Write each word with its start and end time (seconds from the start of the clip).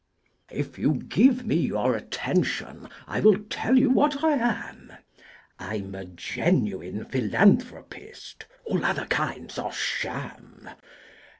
If 0.49 0.79
you 0.79 0.95
give 0.95 1.45
me 1.45 1.57
your 1.57 1.95
attention, 1.95 2.89
I 3.05 3.19
will 3.19 3.37
tell 3.51 3.77
you 3.77 3.91
what 3.91 4.23
I 4.23 4.31
am: 4.33 4.91
I'm 5.59 5.93
a 5.93 6.05
genuine 6.05 7.05
philanthropist 7.05 8.45
all 8.65 8.83
other 8.83 9.05
kinds 9.05 9.59
are 9.59 9.71
sham. 9.71 10.71